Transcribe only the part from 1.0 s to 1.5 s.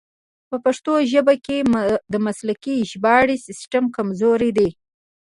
ژبه